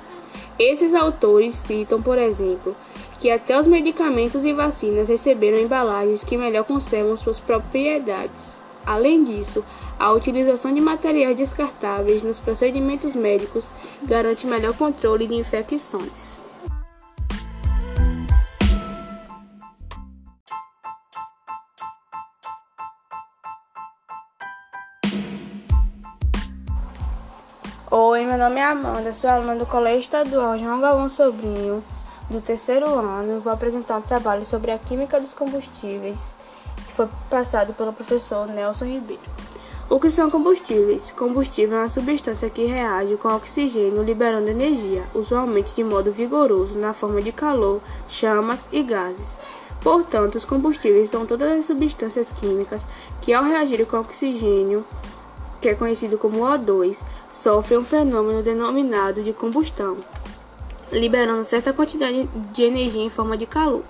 Esses 0.59 0.95
autores 0.95 1.55
citam, 1.57 2.03
por 2.03 2.19
exemplo, 2.19 2.77
que 3.19 3.31
até 3.31 3.59
os 3.59 3.67
medicamentos 3.67 4.45
e 4.45 4.53
vacinas 4.53 5.09
receberam 5.09 5.59
embalagens 5.59 6.25
que 6.25 6.37
melhor 6.37 6.65
conservam 6.65 7.17
suas 7.17 7.41
propriedades. 7.41 8.61
Além 8.85 9.23
disso, 9.23 9.65
a 9.99 10.11
utilização 10.11 10.75
de 10.75 10.81
materiais 10.81 11.37
descartáveis 11.37 12.23
nos 12.23 12.41
procedimentos 12.41 13.15
médicos 13.15 13.71
garante 14.03 14.47
melhor 14.47 14.77
controle 14.77 15.27
de 15.27 15.35
infecções. 15.35 16.42
Oi, 27.95 28.25
meu 28.25 28.39
nome 28.39 28.59
é 28.59 28.65
Amanda, 28.65 29.13
sou 29.13 29.29
aluna 29.29 29.55
do 29.55 29.67
Colégio 29.67 30.01
Estadual 30.01 30.57
João 30.57 30.81
Galvão 30.81 31.11
Sobrinho, 31.11 31.85
do 32.31 32.41
terceiro 32.41 32.89
ano, 32.89 33.39
vou 33.39 33.53
apresentar 33.53 33.99
um 33.99 34.01
trabalho 34.01 34.47
sobre 34.47 34.71
a 34.71 34.79
química 34.79 35.21
dos 35.21 35.35
combustíveis, 35.35 36.33
que 36.75 36.93
foi 36.95 37.07
passado 37.29 37.75
pelo 37.75 37.93
professor 37.93 38.47
Nelson 38.47 38.87
Ribeiro. 38.87 39.21
O 39.91 40.01
que 40.01 40.09
são 40.09 40.31
combustíveis? 40.31 41.11
Combustível 41.11 41.77
é 41.77 41.81
uma 41.83 41.89
substância 41.91 42.49
que 42.49 42.65
reage 42.65 43.19
com 43.19 43.29
oxigênio 43.29 44.03
liberando 44.03 44.49
energia, 44.49 45.05
usualmente 45.15 45.75
de 45.75 45.85
modo 45.85 46.11
vigoroso, 46.11 46.79
na 46.79 46.95
forma 46.95 47.21
de 47.21 47.31
calor, 47.31 47.83
chamas 48.09 48.71
e 48.73 48.83
gases. 48.83 49.37
Portanto, 49.83 50.37
os 50.37 50.47
combustíveis 50.47 51.11
são 51.11 51.27
todas 51.27 51.53
as 51.59 51.67
substâncias 51.67 52.33
químicas 52.33 52.87
que, 53.21 53.35
ao 53.35 53.45
reagirem 53.45 53.85
com 53.85 53.99
oxigênio, 53.99 54.83
que 55.62 55.69
é 55.69 55.75
conhecido 55.76 56.19
como 56.19 56.40
O2, 56.40 57.00
sofrem 57.33 57.78
um 57.78 57.85
fenômeno 57.85 58.42
denominado 58.42 59.23
de 59.23 59.33
combustão, 59.33 59.99
liberando 60.90 61.45
certa 61.45 61.73
quantidade 61.73 62.28
de 62.52 62.64
energia 62.64 63.00
em 63.00 63.09
forma 63.09 63.37
de 63.37 63.47
calor. 63.47 63.85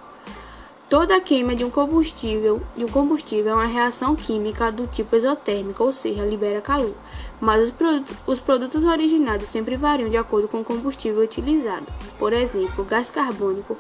Toda 0.90 1.18
queima 1.18 1.56
de 1.56 1.64
um 1.64 1.70
combustível, 1.70 2.60
de 2.76 2.84
um 2.84 2.88
combustível 2.88 3.52
é 3.52 3.54
uma 3.54 3.64
reação 3.64 4.14
química 4.14 4.70
do 4.70 4.86
tipo 4.86 5.16
exotérmica, 5.16 5.82
ou 5.82 5.90
seja, 5.90 6.22
libera 6.22 6.60
calor. 6.60 6.92
Mas 7.40 7.62
os, 7.62 7.70
produtos, 7.70 8.16
os 8.26 8.38
produtos 8.38 8.84
originados 8.84 9.48
sempre 9.48 9.74
variam 9.74 10.10
de 10.10 10.18
acordo 10.18 10.48
com 10.48 10.60
o 10.60 10.64
combustível 10.64 11.22
utilizado. 11.22 11.86
Por 12.18 12.34
exemplo, 12.34 12.84
gás 12.84 13.08
carbônico, 13.08 13.78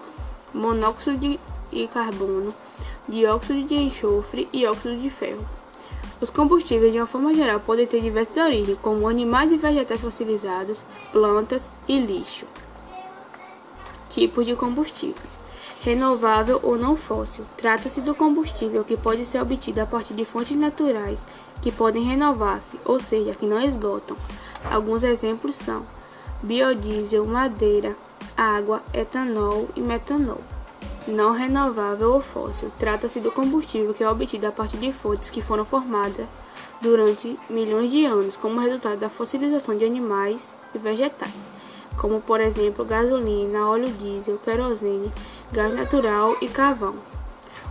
monóxido 0.54 1.18
de 1.18 1.38
carbono, 1.88 2.54
dióxido 3.06 3.62
de 3.64 3.74
enxofre 3.74 4.48
e 4.50 4.64
óxido 4.64 4.96
de 4.96 5.10
ferro. 5.10 5.61
Os 6.22 6.30
combustíveis, 6.30 6.92
de 6.92 6.98
uma 6.98 7.06
forma 7.06 7.34
geral, 7.34 7.58
podem 7.58 7.84
ter 7.84 8.00
diversas 8.00 8.36
origens, 8.36 8.78
como 8.78 9.08
animais 9.08 9.50
e 9.50 9.56
vegetais 9.56 10.00
fossilizados, 10.00 10.82
plantas 11.10 11.68
e 11.88 11.98
lixo. 11.98 12.46
Tipos 14.08 14.46
de 14.46 14.54
combustíveis 14.54 15.42
renovável 15.82 16.60
ou 16.62 16.78
não 16.78 16.96
fóssil. 16.96 17.44
Trata-se 17.56 18.00
do 18.00 18.14
combustível 18.14 18.84
que 18.84 18.96
pode 18.96 19.26
ser 19.26 19.42
obtido 19.42 19.80
a 19.80 19.86
partir 19.86 20.14
de 20.14 20.24
fontes 20.24 20.56
naturais 20.56 21.24
que 21.60 21.72
podem 21.72 22.04
renovar-se, 22.04 22.78
ou 22.84 23.00
seja, 23.00 23.34
que 23.34 23.44
não 23.44 23.60
esgotam. 23.60 24.16
Alguns 24.70 25.02
exemplos 25.02 25.56
são 25.56 25.84
biodiesel, 26.40 27.26
madeira, 27.26 27.96
água, 28.36 28.80
etanol 28.94 29.68
e 29.74 29.80
metanol. 29.80 30.40
Não 31.06 31.32
renovável 31.32 32.12
ou 32.12 32.20
fóssil. 32.20 32.70
Trata-se 32.78 33.20
do 33.20 33.32
combustível 33.32 33.92
que 33.92 34.04
é 34.04 34.08
obtido 34.08 34.46
a 34.46 34.52
partir 34.52 34.76
de 34.76 34.92
fontes 34.92 35.30
que 35.30 35.42
foram 35.42 35.64
formadas 35.64 36.26
durante 36.80 37.38
milhões 37.50 37.90
de 37.90 38.04
anos 38.04 38.36
como 38.36 38.60
resultado 38.60 38.98
da 38.98 39.08
fossilização 39.08 39.76
de 39.76 39.84
animais 39.84 40.56
e 40.74 40.78
vegetais 40.78 41.50
como 41.96 42.20
por 42.20 42.40
exemplo 42.40 42.84
gasolina, 42.84 43.66
óleo 43.66 43.88
diesel, 43.88 44.38
querosene, 44.38 45.12
gás 45.52 45.74
natural 45.74 46.36
e 46.40 46.48
carvão. 46.48 46.94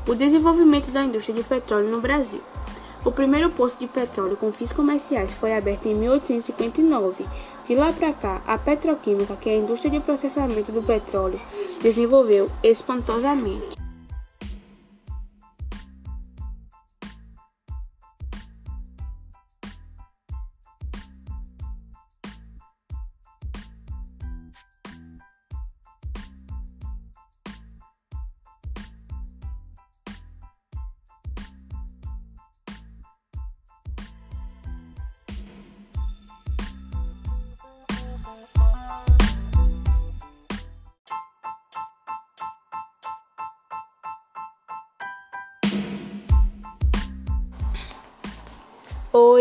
O 0.08 0.16
desenvolvimento 0.16 0.92
da 0.92 1.04
indústria 1.04 1.36
de 1.36 1.44
petróleo 1.44 1.90
no 1.90 2.02
Brasil. 2.02 2.42
O 3.04 3.12
primeiro 3.12 3.50
poço 3.50 3.76
de 3.80 3.88
petróleo 3.88 4.38
com 4.38 4.52
fins 4.52 4.72
comerciais 4.72 5.34
foi 5.34 5.56
aberto 5.56 5.88
em 5.88 5.96
1859. 5.96 7.26
De 7.72 7.78
lá 7.78 7.94
para 7.94 8.12
cá, 8.12 8.42
a 8.46 8.58
petroquímica, 8.58 9.38
que 9.38 9.50
é 9.50 9.54
a 9.54 9.56
indústria 9.56 9.90
de 9.90 10.02
processamento 10.02 10.74
do 10.74 10.84
petróleo, 10.84 11.40
desenvolveu 11.82 12.52
espantosamente. 12.62 13.81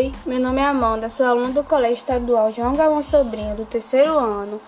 Oi, 0.00 0.12
meu 0.24 0.40
nome 0.40 0.62
é 0.62 0.64
Amanda, 0.64 1.10
sou 1.10 1.26
aluna 1.26 1.50
do 1.50 1.62
Colégio 1.62 1.96
Estadual 1.96 2.50
João 2.50 2.74
Galvão 2.74 3.02
Sobrinho, 3.02 3.54
do 3.54 3.66
terceiro 3.66 4.18
ano, 4.18 4.58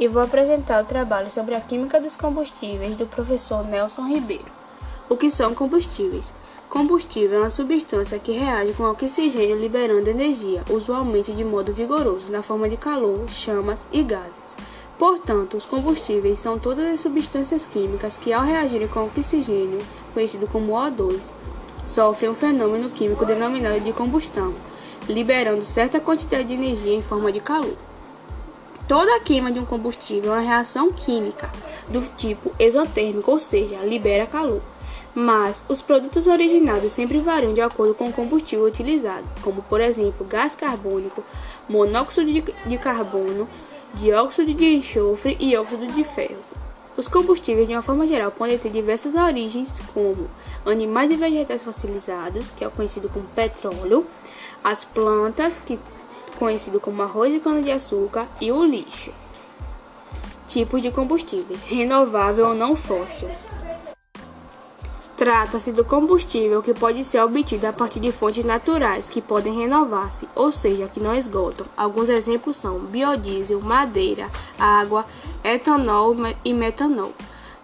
e 0.00 0.08
vou 0.08 0.22
apresentar 0.22 0.82
o 0.82 0.86
trabalho 0.86 1.30
sobre 1.30 1.54
a 1.54 1.60
química 1.60 2.00
dos 2.00 2.16
combustíveis 2.16 2.96
do 2.96 3.04
professor 3.04 3.66
Nelson 3.66 4.06
Ribeiro. 4.06 4.50
O 5.06 5.14
que 5.14 5.30
são 5.30 5.54
combustíveis? 5.54 6.32
Combustível 6.70 7.36
é 7.36 7.42
uma 7.42 7.50
substância 7.50 8.18
que 8.18 8.32
reage 8.32 8.72
com 8.72 8.84
oxigênio 8.84 9.60
liberando 9.60 10.08
energia, 10.08 10.64
usualmente 10.70 11.32
de 11.32 11.44
modo 11.44 11.70
vigoroso, 11.70 12.32
na 12.32 12.40
forma 12.40 12.66
de 12.66 12.78
calor, 12.78 13.28
chamas 13.28 13.86
e 13.92 14.02
gases. 14.02 14.56
Portanto, 14.98 15.58
os 15.58 15.66
combustíveis 15.66 16.38
são 16.38 16.58
todas 16.58 16.86
as 16.86 17.00
substâncias 17.02 17.66
químicas 17.66 18.16
que, 18.16 18.32
ao 18.32 18.42
reagirem 18.42 18.88
com 18.88 19.04
oxigênio, 19.04 19.80
conhecido 20.14 20.46
como 20.46 20.72
O2, 20.72 21.30
sofrem 21.84 22.30
um 22.30 22.34
fenômeno 22.34 22.88
químico 22.88 23.26
denominado 23.26 23.80
de 23.80 23.92
combustão, 23.92 24.54
liberando 25.08 25.64
certa 25.64 26.00
quantidade 26.00 26.48
de 26.48 26.54
energia 26.54 26.94
em 26.94 27.02
forma 27.02 27.32
de 27.32 27.40
calor. 27.40 27.76
Toda 28.86 29.16
a 29.16 29.20
queima 29.20 29.52
de 29.52 29.58
um 29.58 29.66
combustível 29.66 30.32
é 30.32 30.36
uma 30.36 30.42
reação 30.42 30.92
química 30.92 31.50
do 31.88 32.00
tipo 32.16 32.52
exotérmico, 32.58 33.30
ou 33.30 33.38
seja, 33.38 33.76
libera 33.78 34.26
calor. 34.26 34.62
Mas 35.14 35.64
os 35.68 35.82
produtos 35.82 36.26
originados 36.26 36.92
sempre 36.92 37.18
variam 37.18 37.52
de 37.52 37.60
acordo 37.60 37.94
com 37.94 38.08
o 38.08 38.12
combustível 38.12 38.64
utilizado, 38.64 39.26
como 39.42 39.62
por 39.62 39.80
exemplo 39.80 40.26
gás 40.26 40.54
carbônico, 40.54 41.22
monóxido 41.68 42.30
de 42.30 42.78
carbono, 42.78 43.48
dióxido 43.94 44.54
de 44.54 44.76
enxofre 44.76 45.36
e 45.40 45.56
óxido 45.56 45.86
de 45.86 46.04
ferro. 46.04 46.38
Os 46.96 47.06
combustíveis, 47.06 47.68
de 47.68 47.74
uma 47.74 47.82
forma 47.82 48.06
geral, 48.08 48.32
podem 48.32 48.58
ter 48.58 48.70
diversas 48.70 49.14
origens, 49.14 49.72
como 49.94 50.28
animais 50.66 51.10
e 51.12 51.16
vegetais 51.16 51.62
fossilizados, 51.62 52.50
que 52.50 52.64
é 52.64 52.68
conhecido 52.68 53.08
como 53.08 53.24
petróleo, 53.36 54.04
as 54.62 54.84
plantas, 54.84 55.58
que 55.58 55.78
conhecido 56.38 56.80
como 56.80 57.02
arroz 57.02 57.34
e 57.34 57.40
cana-de-açúcar, 57.40 58.28
e 58.40 58.52
o 58.52 58.64
lixo. 58.64 59.12
Tipos 60.46 60.82
de 60.82 60.90
combustíveis: 60.90 61.62
renovável 61.62 62.48
ou 62.48 62.54
não 62.54 62.74
fóssil. 62.74 63.28
Trata-se 65.18 65.72
do 65.72 65.84
combustível 65.84 66.62
que 66.62 66.72
pode 66.72 67.02
ser 67.02 67.20
obtido 67.20 67.66
a 67.66 67.72
partir 67.72 67.98
de 67.98 68.12
fontes 68.12 68.44
naturais 68.44 69.10
que 69.10 69.20
podem 69.20 69.52
renovar-se, 69.52 70.28
ou 70.32 70.52
seja, 70.52 70.86
que 70.86 71.00
não 71.00 71.12
esgotam. 71.12 71.66
Alguns 71.76 72.08
exemplos 72.08 72.56
são 72.56 72.78
biodiesel, 72.78 73.60
madeira, 73.60 74.30
água, 74.56 75.04
etanol 75.42 76.14
e 76.44 76.54
metanol. 76.54 77.12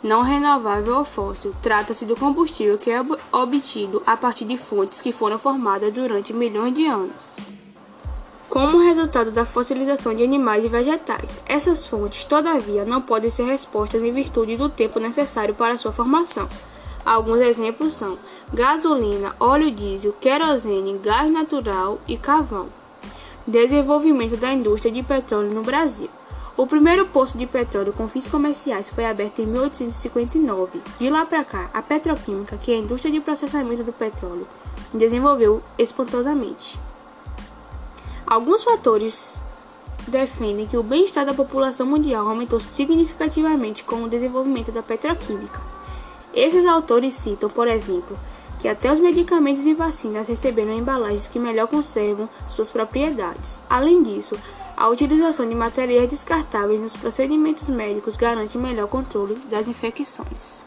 Não 0.04 0.20
renovável 0.20 0.98
ou 0.98 1.04
fóssil. 1.06 1.54
Trata-se 1.62 2.04
do 2.04 2.14
combustível 2.14 2.76
que 2.76 2.90
é 2.90 3.02
obtido 3.32 4.02
a 4.06 4.14
partir 4.18 4.44
de 4.44 4.58
fontes 4.58 5.00
que 5.00 5.12
foram 5.12 5.38
formadas 5.38 5.94
durante 5.94 6.30
milhões 6.30 6.74
de 6.74 6.84
anos. 6.84 7.32
Como 8.50 8.84
resultado 8.84 9.30
da 9.30 9.46
fossilização 9.46 10.14
de 10.14 10.22
animais 10.22 10.62
e 10.62 10.68
vegetais. 10.68 11.40
Essas 11.46 11.86
fontes, 11.86 12.22
todavia, 12.22 12.84
não 12.84 13.00
podem 13.00 13.30
ser 13.30 13.44
respostas 13.44 14.02
em 14.02 14.12
virtude 14.12 14.58
do 14.58 14.68
tempo 14.68 15.00
necessário 15.00 15.54
para 15.54 15.78
sua 15.78 15.90
formação. 15.90 16.50
Alguns 17.02 17.38
exemplos 17.38 17.94
são 17.94 18.18
gasolina, 18.52 19.34
óleo 19.40 19.70
diesel, 19.70 20.12
querosene, 20.20 20.98
gás 20.98 21.32
natural 21.32 21.98
e 22.06 22.18
carvão. 22.18 22.68
Desenvolvimento 23.46 24.36
da 24.36 24.52
indústria 24.52 24.92
de 24.92 25.02
petróleo 25.02 25.54
no 25.54 25.62
Brasil. 25.62 26.10
O 26.56 26.68
primeiro 26.68 27.06
poço 27.06 27.36
de 27.36 27.46
petróleo 27.46 27.92
com 27.92 28.08
fins 28.08 28.28
comerciais 28.28 28.88
foi 28.88 29.04
aberto 29.04 29.42
em 29.42 29.46
1859. 29.46 30.80
De 31.00 31.10
lá 31.10 31.26
para 31.26 31.42
cá, 31.42 31.68
a 31.74 31.82
petroquímica, 31.82 32.56
que 32.56 32.70
é 32.70 32.76
a 32.76 32.78
indústria 32.78 33.10
de 33.12 33.20
processamento 33.20 33.82
do 33.82 33.92
petróleo, 33.92 34.46
desenvolveu 34.92 35.60
espantosamente. 35.76 36.78
Alguns 38.24 38.62
fatores 38.62 39.34
defendem 40.06 40.64
que 40.64 40.76
o 40.76 40.82
bem-estar 40.82 41.26
da 41.26 41.34
população 41.34 41.86
mundial 41.86 42.28
aumentou 42.28 42.60
significativamente 42.60 43.82
com 43.82 44.04
o 44.04 44.08
desenvolvimento 44.08 44.70
da 44.70 44.82
petroquímica. 44.82 45.60
Esses 46.32 46.66
autores 46.66 47.14
citam, 47.14 47.50
por 47.50 47.66
exemplo, 47.66 48.16
que 48.60 48.68
até 48.68 48.92
os 48.92 49.00
medicamentos 49.00 49.66
e 49.66 49.74
vacinas 49.74 50.28
receberam 50.28 50.72
embalagens 50.72 51.26
que 51.26 51.38
melhor 51.38 51.66
conservam 51.66 52.28
suas 52.48 52.70
propriedades. 52.70 53.60
Além 53.68 54.02
disso, 54.02 54.38
a 54.76 54.88
utilização 54.88 55.48
de 55.48 55.54
materiais 55.54 56.08
descartáveis 56.08 56.80
nos 56.80 56.96
procedimentos 56.96 57.68
médicos 57.68 58.16
garante 58.16 58.58
melhor 58.58 58.88
controle 58.88 59.37
das 59.50 59.68
infecções. 59.68 60.64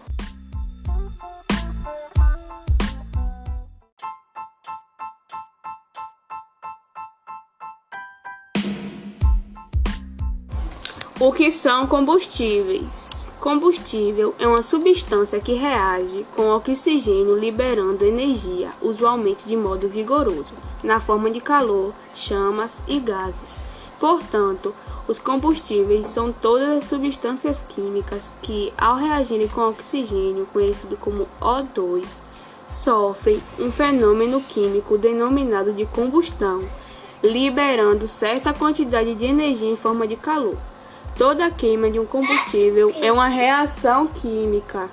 O 11.19 11.31
que 11.33 11.51
são 11.51 11.87
combustíveis? 11.87 13.09
Combustível 13.39 14.35
é 14.37 14.47
uma 14.47 14.61
substância 14.61 15.39
que 15.39 15.53
reage 15.53 16.25
com 16.35 16.49
oxigênio 16.51 17.35
liberando 17.35 18.05
energia, 18.05 18.69
usualmente 18.81 19.47
de 19.47 19.55
modo 19.55 19.87
vigoroso, 19.87 20.53
na 20.83 20.99
forma 20.99 21.31
de 21.31 21.41
calor, 21.41 21.93
chamas 22.13 22.77
e 22.87 22.99
gases. 22.99 23.66
Portanto, 23.99 24.73
Os 25.07 25.17
combustíveis 25.17 26.07
são 26.07 26.33
todas 26.33 26.67
as 26.69 26.83
substâncias 26.83 27.65
químicas 27.69 28.29
que, 28.41 28.73
ao 28.77 28.97
reagirem 28.97 29.47
com 29.47 29.61
oxigênio, 29.61 30.45
conhecido 30.51 30.97
como 30.97 31.29
O2, 31.39 32.03
sofrem 32.67 33.41
um 33.57 33.71
fenômeno 33.71 34.41
químico 34.41 34.97
denominado 34.97 35.71
de 35.71 35.85
combustão, 35.85 36.59
liberando 37.23 38.05
certa 38.05 38.53
quantidade 38.53 39.15
de 39.15 39.25
energia 39.25 39.69
em 39.69 39.77
forma 39.77 40.05
de 40.05 40.17
calor. 40.17 40.57
Toda 41.17 41.49
queima 41.49 41.89
de 41.89 41.99
um 41.99 42.05
combustível 42.05 42.93
é 43.01 43.09
uma 43.09 43.29
reação 43.29 44.07
química 44.07 44.89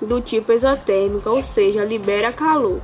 do 0.00 0.20
tipo 0.20 0.52
exotérmica, 0.52 1.28
ou 1.28 1.42
seja, 1.42 1.84
libera 1.84 2.32
calor. 2.32 2.80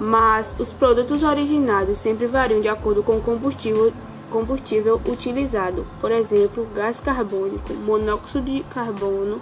Mas 0.00 0.54
os 0.58 0.72
produtos 0.72 1.22
originados 1.22 1.98
sempre 1.98 2.26
variam 2.26 2.62
de 2.62 2.68
acordo 2.68 3.02
com 3.02 3.18
o 3.18 3.22
combustível, 3.22 3.92
combustível 4.32 5.00
utilizado. 5.06 5.86
Por 6.00 6.10
exemplo, 6.10 6.66
gás 6.74 6.98
carbônico, 6.98 7.74
monóxido 7.74 8.46
de 8.46 8.64
carbono, 8.64 9.40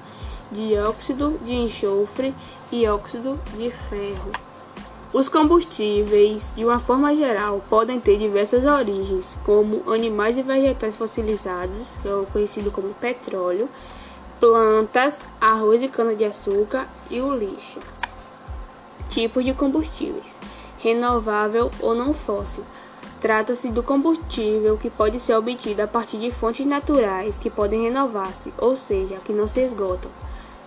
dióxido 0.50 1.38
de 1.44 1.52
enxofre 1.52 2.34
e 2.72 2.86
óxido 2.88 3.38
de 3.56 3.70
ferro. 3.70 4.32
Os 5.12 5.28
combustíveis, 5.28 6.52
de 6.54 6.64
uma 6.64 6.78
forma 6.78 7.14
geral, 7.14 7.62
podem 7.68 7.98
ter 7.98 8.18
diversas 8.18 8.64
origens, 8.64 9.36
como 9.44 9.90
animais 9.92 10.36
e 10.36 10.42
vegetais 10.42 10.94
fossilizados, 10.94 11.96
que 12.02 12.08
é 12.08 12.26
conhecido 12.32 12.70
como 12.70 12.94
petróleo, 12.94 13.68
plantas, 14.38 15.18
arroz 15.40 15.82
e 15.82 15.88
cana-de-açúcar 15.88 16.88
e 17.10 17.20
o 17.20 17.34
lixo. 17.34 17.80
Tipos 19.08 19.44
de 19.44 19.52
combustíveis: 19.52 20.38
renovável 20.78 21.70
ou 21.80 21.94
não 21.94 22.14
fóssil. 22.14 22.64
Trata-se 23.20 23.68
do 23.68 23.82
combustível 23.82 24.78
que 24.78 24.88
pode 24.88 25.20
ser 25.20 25.34
obtido 25.34 25.82
a 25.82 25.86
partir 25.86 26.18
de 26.18 26.30
fontes 26.30 26.64
naturais 26.64 27.38
que 27.38 27.50
podem 27.50 27.82
renovar-se, 27.82 28.52
ou 28.56 28.76
seja, 28.76 29.16
que 29.24 29.32
não 29.32 29.46
se 29.46 29.60
esgotam 29.60 30.10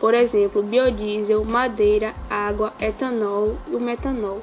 por 0.04 0.14
exemplo, 0.14 0.62
biodiesel, 0.62 1.46
madeira, 1.46 2.14
água, 2.30 2.74
etanol 2.78 3.56
e 3.70 3.74
o 3.74 3.80
metanol. 3.80 4.42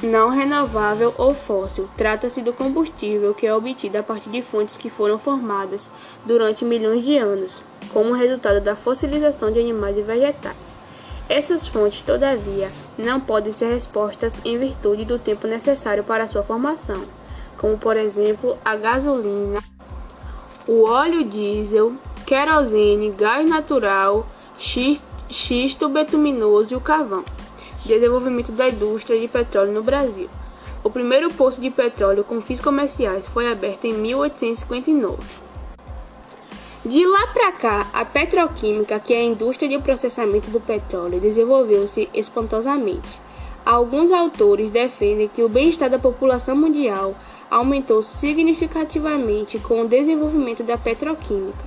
Não 0.00 0.28
renovável 0.28 1.12
ou 1.18 1.34
fóssil, 1.34 1.88
trata-se 1.96 2.40
do 2.40 2.52
combustível 2.52 3.34
que 3.34 3.44
é 3.44 3.52
obtido 3.52 3.98
a 3.98 4.04
partir 4.04 4.30
de 4.30 4.40
fontes 4.40 4.76
que 4.76 4.88
foram 4.88 5.18
formadas 5.18 5.90
durante 6.24 6.64
milhões 6.64 7.02
de 7.02 7.18
anos, 7.18 7.60
como 7.92 8.14
resultado 8.14 8.60
da 8.60 8.76
fossilização 8.76 9.50
de 9.50 9.58
animais 9.58 9.98
e 9.98 10.02
vegetais. 10.02 10.81
Essas 11.34 11.66
fontes, 11.66 12.02
todavia, 12.02 12.70
não 12.98 13.18
podem 13.18 13.54
ser 13.54 13.74
expostas 13.74 14.34
em 14.44 14.58
virtude 14.58 15.06
do 15.06 15.18
tempo 15.18 15.46
necessário 15.46 16.04
para 16.04 16.28
sua 16.28 16.42
formação, 16.42 17.06
como 17.56 17.78
por 17.78 17.96
exemplo 17.96 18.58
a 18.62 18.76
gasolina, 18.76 19.58
o 20.68 20.84
óleo 20.84 21.24
diesel, 21.24 21.94
querosene, 22.26 23.12
gás 23.12 23.48
natural, 23.48 24.26
xisto 24.58 25.88
betuminoso 25.88 26.74
e 26.74 26.76
o 26.76 26.82
carvão. 26.82 27.24
Desenvolvimento 27.82 28.52
da 28.52 28.68
indústria 28.68 29.18
de 29.18 29.26
petróleo 29.26 29.72
no 29.72 29.82
Brasil. 29.82 30.28
O 30.84 30.90
primeiro 30.90 31.32
poço 31.32 31.62
de 31.62 31.70
petróleo 31.70 32.24
com 32.24 32.42
fins 32.42 32.60
comerciais 32.60 33.26
foi 33.26 33.50
aberto 33.50 33.86
em 33.86 33.94
1859. 33.94 35.16
De 36.84 37.06
lá 37.06 37.28
para 37.28 37.52
cá, 37.52 37.86
a 37.92 38.04
petroquímica, 38.04 38.98
que 38.98 39.14
é 39.14 39.18
a 39.18 39.22
indústria 39.22 39.68
de 39.68 39.78
processamento 39.78 40.50
do 40.50 40.58
petróleo, 40.58 41.20
desenvolveu-se 41.20 42.08
espantosamente. 42.12 43.20
Alguns 43.64 44.10
autores 44.10 44.68
defendem 44.68 45.28
que 45.28 45.44
o 45.44 45.48
bem-estar 45.48 45.88
da 45.88 46.00
população 46.00 46.56
mundial 46.56 47.14
aumentou 47.48 48.02
significativamente 48.02 49.60
com 49.60 49.82
o 49.82 49.86
desenvolvimento 49.86 50.64
da 50.64 50.76
petroquímica. 50.76 51.64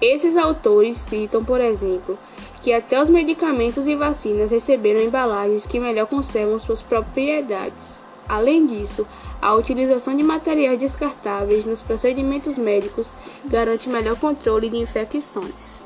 Esses 0.00 0.36
autores 0.36 0.98
citam, 0.98 1.44
por 1.44 1.60
exemplo, 1.60 2.18
que 2.62 2.72
até 2.72 3.00
os 3.00 3.08
medicamentos 3.08 3.86
e 3.86 3.94
vacinas 3.94 4.50
receberam 4.50 5.04
embalagens 5.04 5.66
que 5.66 5.78
melhor 5.78 6.08
conservam 6.08 6.58
suas 6.58 6.82
propriedades. 6.82 8.01
Além 8.28 8.66
disso, 8.66 9.06
a 9.40 9.54
utilização 9.54 10.16
de 10.16 10.22
materiais 10.22 10.78
descartáveis 10.78 11.64
nos 11.64 11.82
procedimentos 11.82 12.56
médicos 12.56 13.12
garante 13.44 13.88
melhor 13.88 14.18
controle 14.18 14.68
de 14.68 14.76
infecções. 14.76 15.81